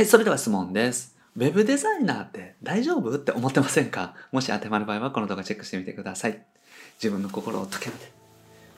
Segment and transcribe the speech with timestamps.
[0.00, 1.14] はい、それでは質問です。
[1.36, 4.14] ウェブデザイナーって大丈夫って思ってませんか？
[4.32, 6.42] もし当てはまる場合はこの動画チェックしてみてください。
[6.94, 8.19] 自分の心を解けて。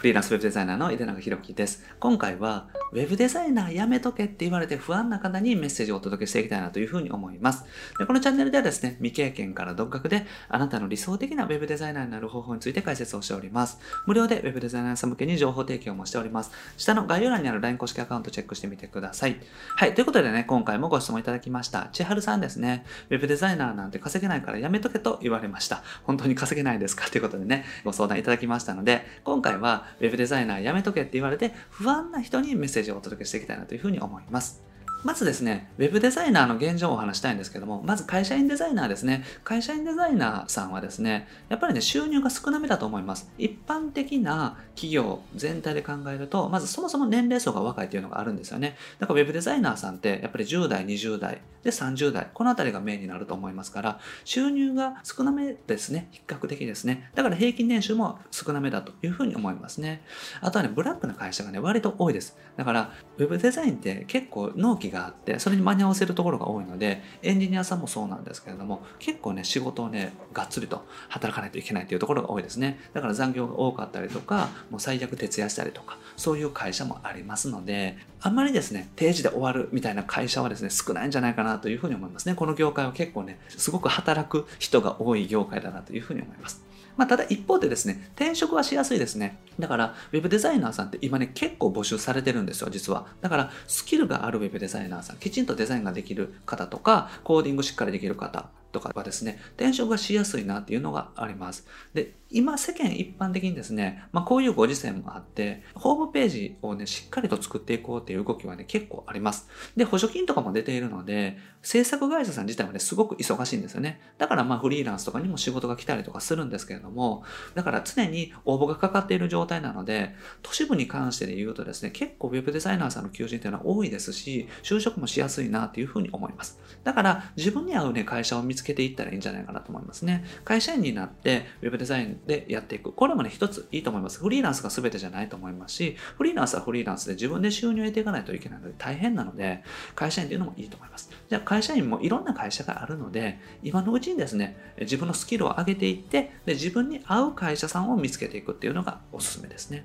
[0.00, 1.84] フリーランスウェブデザイナーの井出永弘樹です。
[2.00, 7.66] 今回は、ウェブデザイナーやめとけって言われて不安な方にメッセージをお届けしていきたいなというふうに思います。
[7.98, 13.78] でこのチャンネルではですね、未経験から独学であなたの理想的なウェブデザイナーになる方法について解説をしております。
[14.06, 16.50] 無料でウェブデザイナーさん向けに情報提供もしております。
[16.78, 19.36] 下の概要欄にある LINE 公式アカウントチェックしてみてください。
[19.76, 21.90] はい、ということでね、今回もご質問いただきました。
[21.92, 25.82] 千春さんですね、ウェブデザイナーなんて稼げないからやめとけと言われました。
[26.04, 27.10] 本当に稼げないですか？
[27.10, 34.69] ということでね、ご相談いただきましたので、今回はウェブデザイナーやめとけって言われて不安な人にメッセージをお届けしていきたいなというふうに思います。
[35.02, 39.24] まずですね、ウェブデザイナーの現状をお話したいんですけども、まず会社員デザイナーですね。
[39.44, 43.30] 会社員デザイナーさんはですね、やっぱりね、収入が少なめだと思います。
[43.38, 48.76] 一般的な企業全体で考えると、まずそもそも年齢層が若いというのがあるんですよね。
[48.98, 56.08] だからウェブデザイナーさんって、やっぱり10代、20代、で30代、このあたりがメインになると思いますから、収入が少なめですね。
[56.10, 57.10] 比較的ですね。
[57.14, 60.02] だから平均年収も少なめだというふうに思いますね。
[60.40, 62.36] あとはね、ブラックな会社がね、割と多いです。
[62.56, 72.80] だから、ウェブデザインって結構納期があって、それに間に合わせるところが多いので、エンジニアさんもそうなんですけれども、結構ね、仕事をね、がっつりと働かないといけないっていうところが多いですね。
[72.92, 82.34] だから残業が多かったりとか、もう最悪徹夜したりとか、そういう会社もありますので、あんまりですね、定時で終わるみたいな会社はですね、少ないんじゃないかなというふうに思いますね。
[82.34, 86.69] この業界は結構ね、すごく働く人が多い業界だなというふうに思います。
[87.00, 89.38] まあ、ただ一方でですね、転職はしやすいですね。
[89.58, 93.06] だから、ウェブデザイナーさんって今ね、結構募集されてるんですよ、実は。
[93.22, 101.66] だから、スキルがあるウェブデザイナーさん、きちんとデザインができる方とか、コーディングしっかりできる方とかはですね、転職がしやすいなっていうのがあります。
[101.94, 109.48] で、今世間一般的にですね、まあ、こういうご時世もあって、ホームページをね、しっかりと作っていこうっていう動きはね、結構あります。
[109.76, 114.00] で、補助金とかも出ているので、制作会社さん自体はね、すごく忙しいんですよね。
[114.18, 117.24] だからまあフリーランスとかにも仕事が来たりとかするんですけれども、
[117.54, 126.58] だから常に応募がかかっている状態なので、都市部に関してで言うとですね、結構ウェブデザイナーさんの求人っていうのは多いですし、就職もしやすいなっていうふうに思います。
[126.84, 130.24] だから自分に合うね、会社を見つけていったらいいんじゃないかなと思いますね。
[130.44, 132.92] 会社員になってウェブデザインでやっていく。
[132.92, 134.20] これもね、一ついいと思います。
[134.20, 139.62] フリーランスが全てじゃないと思いますし、フリーランスはフリーランスで自分で収入を得ていかないといけないので大変なので、
[139.94, 141.10] 会社員っていうのもいいと思います。
[141.28, 149.84] じゃあ会社員もいろんな会社があるので、今のうちにですね、自分のスキルを上げていって、で自分に合う会社さんを見つけていくっていうのがおすすめですね。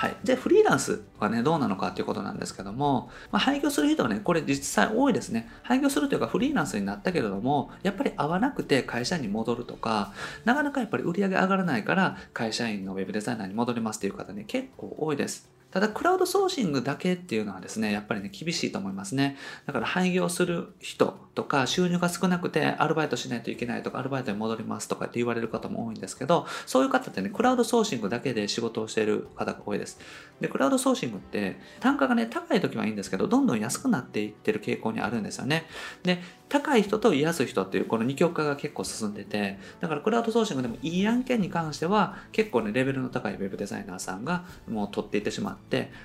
[0.00, 0.16] はい。
[0.24, 5.50] で、フリーランスはね、どうなのかっていうことなんですけども、まあ、廃業する人はね、これ実際多いですね。
[5.62, 10.14] 廃業するというか、フリーランスになったけれども、やっぱり合わなくて会社に戻るとか、
[10.46, 15.59] なかなかやっぱり売り上げ上がらないから、会社員のウェブデザイナーに戻りますっていう方ね、結構多いです。
[15.70, 19.36] ただ、クラウドソーシングだけっていうのはですね、やっぱりね、厳しいと思いますね。
[19.66, 29.98] だから、廃業する人とか、収入が少なくて、アルバイトしないといけないとか、アルバイトに戻りますとかって言われる方も多いんですけど、そういう方ってね、クラウドソーシングだけで仕事をしている方が多いです。
[30.40, 35.66] で、クラウドソーシングって、単価がね、高い時はいいんですけど、どんどん安くなっていってる傾向にあるんですよね。
[36.02, 36.20] で、
[36.50, 45.59] 高い人と安い人っていうこの二極化が結構進んでて、だからクラウドソーシングでもいい案件に関しては結構ね、レベルの高いウェブデザイナーさんがもう取っていってしまって、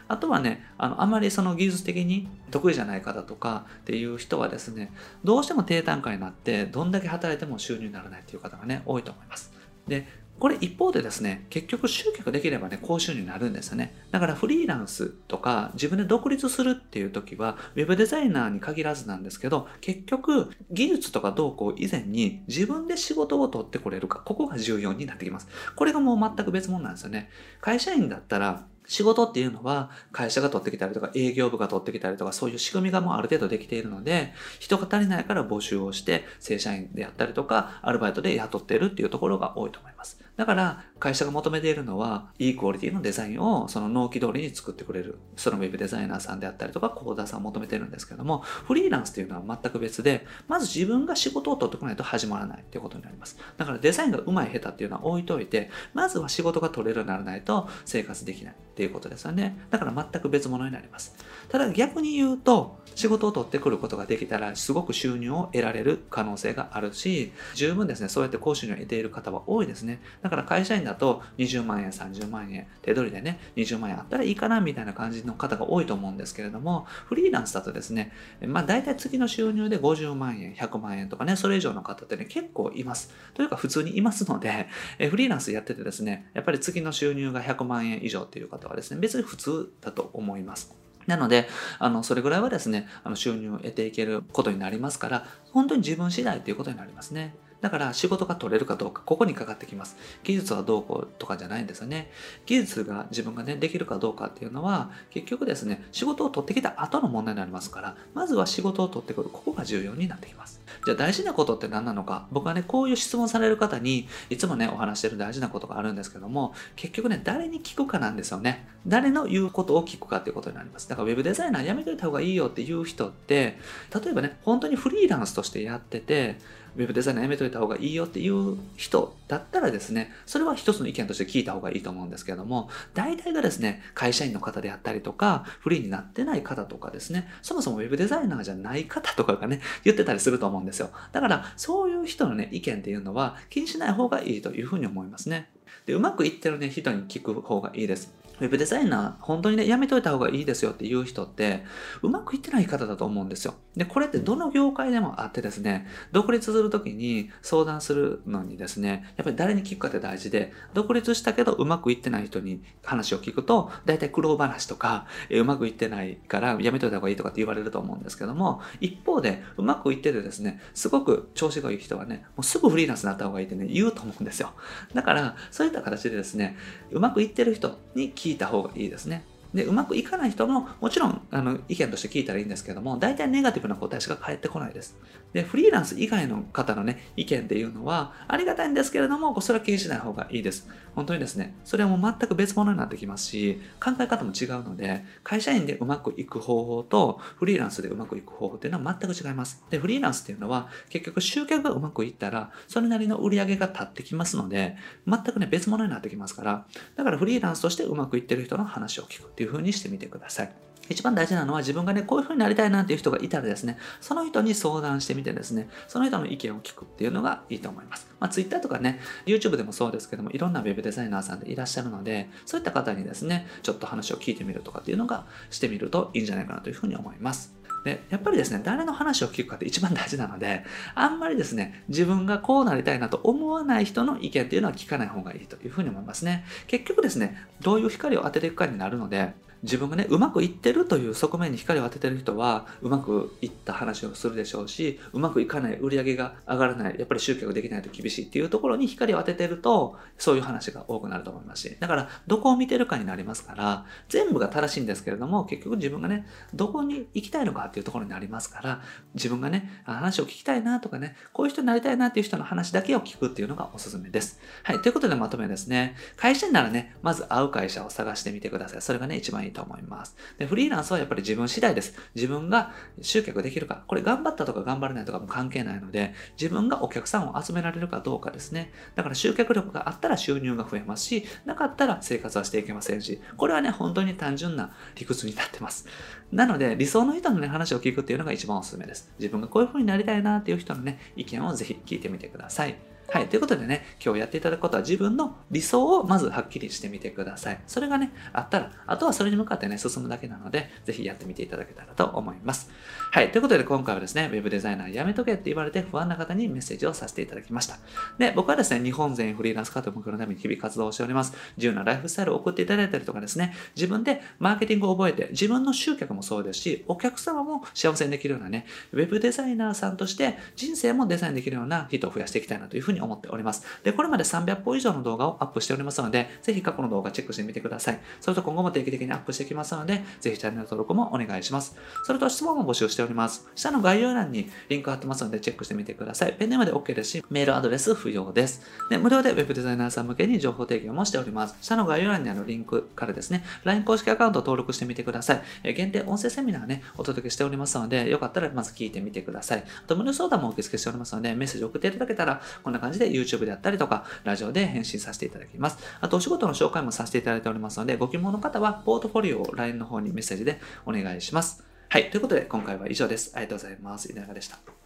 [0.08, 4.92] あとはね、あの、あまりその技術的に得意じゃない方とかっていう人はですね、
[5.24, 9.52] どうしても低単価になって、どんだけ働いても収入にならないっていう方がね、多いと思います。
[9.88, 10.08] で、
[10.40, 13.96] これ一方でですね、結局集客できればね、高収入になるんですよね。
[14.12, 25.48] だからフリーランスとか自分で独立するっていう時は、ウェブデザイナーに限らずなんですけど、結局技術とかどうこう以前に自分で仕事を取ってこれるか、ここが重要になってきます。
[25.76, 27.30] これがもう全く別物なんですよね。
[27.62, 39.95] 会社員だったら、仕事っていうのは会社が取ってきたりとか営業部が取ってきたりとかそういう仕組みがもうある程度できているので人が足りないから募集をして正社員でやったりとかアルバイトで雇っているっていうところが多いと思います。
[40.36, 53.40] だから会社が求めているのはいいクオリティのデザインをその納期通りに作ってくれるそのウェブデザイナーさんであったりとかコーダーさんを求めてるんですけどもフリーランスっていうのは全く別でまず自分が仕事を取ってこないと始まらないっていうことになります。
[53.58, 59.58] だからデザインが上手い下手っていうのは置いといてまずは仕事が取れるようにならないと生活できないっていうことですよね。
[59.70, 61.16] だから全く別物になります。
[61.48, 70.02] ただ逆に言うと、仕事を取ってくることができたら、すごく収入を得られる可能性があるし、十分ですね、そうやって高収入を得ている方は多いですねね。
[70.22, 78.12] だから会社員だと20万円、30万円、手取りでね、20万円あったらいいかなみたいな感じの方が多いと思うんですけれども、フリーランスだとですね、
[78.46, 83.14] まあ大体月の収入で50万円、100万円とかね、それ以上の方ってね、結構います。
[83.34, 84.68] というか普通にいますので、
[85.00, 90.76] えフリーランスやっててですね、やっぱり月の収入が100万円以上っていう方はですね、別に普通だと思います。
[91.08, 91.48] なので、
[91.80, 97.36] あの、それぐらいはですね、あの収入を得ていけることになりますから、本当に自分次第ということになりますね。
[97.62, 99.98] だから仕事が取れるかどうか、ここにかかってきます。
[100.24, 102.12] 技術はどうこうとかじゃないんですよね。
[102.46, 109.30] 技術が自分がね、できるかどうかっていうのは、結局ですね、仕事を取ってきた後の問題になりますから、まずは仕事を取ってくる。
[109.30, 110.62] ここが重要になってきます。
[110.86, 112.28] じゃあ大事なことって何なのか。
[112.32, 118.68] 僕はね、こういう質問される方に、いつもね、お話してる大事なことがあるんですけども、結局ね、誰に聞くかなんですよね。
[118.86, 120.88] 誰の言うことを聞くかっていうことになります。
[120.88, 123.58] だから web デザイナーやめといた方がいいよっていう人って、
[123.94, 126.38] 例えばね、本当にフリーランスとしてやってて、
[126.76, 140.90] ウェブデザイナーやめといた方がいいよっていう人だったらですね、それは一つの意見として聞いた方がいいと思うんですけれども、大体がですね、会社員の方であったりとか、フリーになってない方とかですね、そもそもウェブデザイナーじゃない方とかがね、言ってたりすると思うんですよ。
[141.12, 145.55] だから、そういう人のね、意見っていうのは気にしない方がいいというふうに思いますね。
[145.86, 148.14] で、うまくいってるね、人に聞く方がいいです。
[148.40, 151.64] ウェブデザイナー、本当にね、やめといた方がいいですよっていう人って、
[152.02, 153.54] うまくいってない方だと思うんですよ。
[153.78, 174.52] で、これってどの業界でもあってですね、独立するときに相談するのにですね、やっぱり誰に聞くかって大事で、独立したけどうまくいってない人に話を聞くと、大体苦労話とか、えうまくいってないからやめといた方がいいとかって言われると思うんですけども、一方で、うまくいっててですね、すごく調子がいい人はね、もうすぐフリーランスになった方がいいってね、言うと思うんですよ。
[174.94, 176.56] だから、そういった形でですね、
[176.92, 179.24] うまくいってる人に聞いた方がいいですね。
[179.56, 184.98] で、うまくいかない人も、もちろん、あの、意見として聞いたらいいんですけども、大体ネガティブな答えしか返ってこないです。
[185.32, 190.68] で、フリーランス以外の方のね、意見っていうのは、ありがたいんですけれども、それは気にしない方がいいです。
[190.94, 199.64] 本当にですね、それはもう全く別物になってきますし、考え方も違うので、会社員でうまくいく方法と、フリーランスでうまくいく方法っていうのは全く違います。
[199.70, 206.66] で、フリーランスっていうのは、結局集客がうまくいったら、それなりの売り上げが立ってきますので、全くね、別物になってきますから、
[206.96, 210.52] だからフリーランスとしてうまくいってる人の話を聞くっていういう風にしてみてください。
[210.90, 218.08] 一番大事なのは自分がね、こういうふうになりたいなっていう人がいたらですね、その人に相談してみてですね、その人の意見を聞くっていうのがいいと思います。
[218.20, 227.65] まあ、Twitter とかね、YouTube でもそうですけども、いろんな Web デザイナーさんでいらっしゃるので、そういった方にですね、ちょっと話を聞いてみるとかっていうのがしてみるといいんじゃないかなというふうに思います。
[227.86, 230.66] で、やっぱりですね、誰の話を聞くかって一番大事なので、
[230.96, 236.46] あんまりですね、自分がこうなりたいなと思わない人の意見っていうのは聞かない方がいいというふうに思いますね。
[236.66, 239.34] 結局ですね、どういう光を当てていくかになるので、
[239.66, 258.82] 自分がね、うまくいってるという側面に光を当ててる人は、うまくいった話をするでしょうし、うまくいかない、売り上げが上がらない、やっぱり集客できないと厳しいっていうところに光を当ててると、そういう話が多くなると思いますし、だから、どこを見てるかになりますから、全部が正しいんですけれども、結局自分がね、どこに行きたいのかっていうところになりますから、
[259.16, 264.40] 自分がね、話を聞きたいなとかね、こういう人になりたいなっていう人の話だけを聞くっていうのがおすすめです。
[264.62, 265.96] はい、ということでまとめですね。
[266.18, 268.82] 会社ならね、まず会う会社を探してみてください。
[268.82, 270.16] それがね、一番いいと思います。
[270.38, 271.98] で、フリーランスはやっぱり自分次第です。
[272.14, 273.84] 自分が集客できるか。
[273.88, 278.72] これ頑張ったとか頑張れないとかも関係ないので、自分がお客さんを集められるかどうかですね。
[278.94, 285.88] だから集客力があったら収入が増えますし、なかったら生活はしていけませんし、これはね、本当に単純な理屈になってます。
[286.32, 289.12] なので、理想の人のね、話を聞くっていうのが一番おすすめです。
[289.20, 292.95] 自分がこういう風になりたいなっていう人のね、意見をぜひ聞いてみてください。
[293.10, 293.28] はい。
[293.28, 297.60] ということでね、今日やっていただくことは自分の理想をまずはっきりしてみてください。
[297.68, 302.70] それがね、あったら、あとはそれに向かってね、進むだけなので、ぜひやってみていただけたらと思います。
[303.12, 303.32] はい。
[303.32, 307.78] ということで今回はですね、Web デザイナーやめとけって言われて不安な方にメッセージをさせていただきました。
[308.18, 311.34] で、僕はですね、日本全員フリーランス化と目標のために日々活動をしております。
[311.58, 323.64] 自由なライフスタイルを送っていただいたりとかですね、自分でマーケティングを覚えて、自分の集客もそうですし、お客様も幸せにできるようなね、Web デザイナーさんとして人生もデザインできるような人を増やしていきたいなというふうにに思っております。
[323.84, 328.00] で、これまで300本以上の動画をアップしておりますので、ぜひ過去の動画チェックしてみてください。
[328.20, 331.76] それと今後も定期的にアップしていきますので、ぜひチャンネル登録もお願いします。
[332.06, 333.48] それと質問も募集しております。
[333.56, 336.34] 下の概要欄にリンク貼ってますので、チェックしてみてください。
[336.34, 338.62] ペンネームで OK ですし、メールアドレス不要です。
[338.90, 341.56] で、無料で Web デザイナーさん向けに情報提供もしております。
[341.62, 345.42] 下の概要欄にあるリンクからですね、LINE 公式アカウントを登録してみてください。
[345.64, 349.64] え限定音声セミナーね、お届けしておりますので、よかったらまず聞いてみてください。
[349.64, 355.78] あと、無料相談も受付しておりますので、メッセージ送っていただけたら、こんな感じ感じで YouTube であったりとか、ラジオで返信させていただきます。
[356.02, 361.64] あと、お仕事の紹介もさせていただいておりますので、ご希望の方は、ポートフォリオを LINE の方にメッセージでお願いします。
[361.90, 362.10] はい。
[362.10, 363.32] ということで、今回は以上です。
[363.36, 364.12] ありがとうございます。
[364.12, 364.85] 稲永でした。